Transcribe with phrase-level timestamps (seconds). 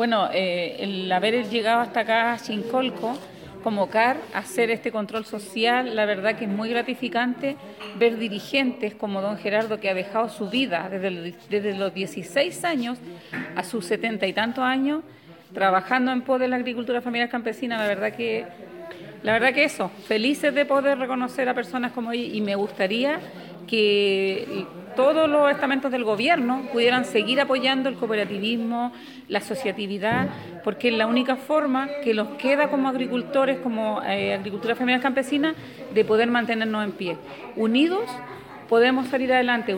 [0.00, 3.18] Bueno, eh, el haber llegado hasta acá a Chincolco,
[3.62, 7.58] convocar, hacer este control social, la verdad que es muy gratificante
[7.98, 12.96] ver dirigentes como don Gerardo que ha dejado su vida desde, desde los 16 años
[13.54, 15.02] a sus 70 y tantos años
[15.52, 18.46] trabajando en pos de la agricultura familiar campesina, la verdad que
[19.22, 23.20] la verdad que eso, felices de poder reconocer a personas como ella y me gustaría
[23.70, 24.66] que
[24.96, 28.92] todos los estamentos del gobierno pudieran seguir apoyando el cooperativismo,
[29.28, 30.28] la asociatividad,
[30.64, 35.54] porque es la única forma que nos queda como agricultores, como eh, agricultura familiar campesina,
[35.94, 37.16] de poder mantenernos en pie.
[37.54, 38.10] Unidos
[38.68, 39.68] podemos salir adelante.